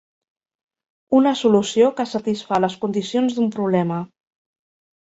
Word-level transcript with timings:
Una 1.17 1.33
solució 1.43 1.91
que 2.01 2.09
satisfà 2.15 2.61
les 2.65 2.79
condicions 2.87 3.39
d'un 3.39 3.55
problema. 3.61 4.03